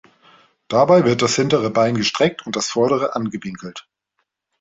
Dabei 0.67 1.03
wird 1.05 1.21
das 1.21 1.35
hintere 1.35 1.69
Bein 1.69 1.93
gestreckt 1.93 2.43
und 2.47 2.55
das 2.55 2.71
fordere 2.71 3.13
angewinkelt. 3.15 3.87